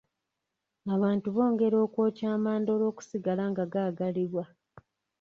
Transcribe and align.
Abantu 0.95 1.27
bongera 1.35 1.77
okwokya 1.85 2.27
amanda 2.35 2.69
olw'okusigala 2.75 3.43
nga 3.51 3.63
gaagalibwa. 3.73 4.43